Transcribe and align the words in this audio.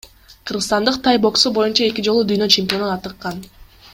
Кыргызстандык 0.51 0.97
тай 1.07 1.19
боксу 1.25 1.51
боюнча 1.59 1.85
эки 1.91 2.05
жолу 2.09 2.25
дүйнө 2.31 2.51
чемпиону 2.57 2.91
атыккан. 2.97 3.49